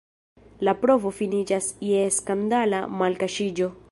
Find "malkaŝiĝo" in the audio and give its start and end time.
3.03-3.73